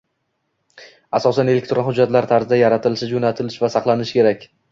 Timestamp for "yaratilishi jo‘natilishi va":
2.61-3.73